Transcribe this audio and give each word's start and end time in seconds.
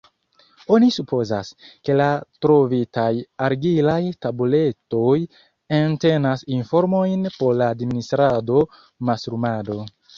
Oni 0.77 0.87
supozas, 0.93 1.51
ke 1.89 1.97
la 2.01 2.07
trovitaj 2.45 3.11
argilaj 3.49 3.99
tabuletoj 4.27 5.15
entenas 5.83 6.49
informojn 6.59 7.33
por 7.39 7.59
la 7.65 7.73
administrado, 7.79 8.69
mastrumado. 9.13 9.83